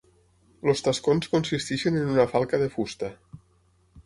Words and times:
Els 0.71 0.79
tascons 0.87 1.29
consisteixen 1.33 2.01
en 2.01 2.09
una 2.15 2.27
falca 2.33 2.63
de 2.63 2.71
fusta. 2.79 3.13